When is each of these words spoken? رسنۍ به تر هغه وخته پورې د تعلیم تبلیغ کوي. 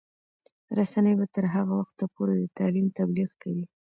رسنۍ 0.77 1.13
به 1.19 1.25
تر 1.35 1.45
هغه 1.55 1.73
وخته 1.81 2.03
پورې 2.15 2.33
د 2.37 2.43
تعلیم 2.57 2.87
تبلیغ 2.97 3.29
کوي. 3.41 3.65